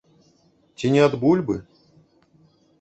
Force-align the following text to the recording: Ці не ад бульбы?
Ці 0.77 0.91
не 0.95 1.03
ад 1.09 1.13
бульбы? 1.25 1.61